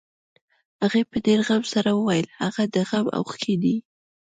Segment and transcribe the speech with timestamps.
[0.81, 3.75] هغې په ډېر غم سره وويل هغه د غم اوښکې دي.